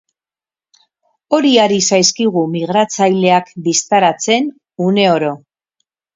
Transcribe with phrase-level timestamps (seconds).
[1.37, 4.51] Hori ari zaizkigu migratzaileak bistaratzen,
[4.89, 5.33] uneoro.